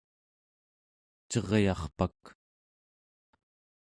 ceryarpak 1.29 2.21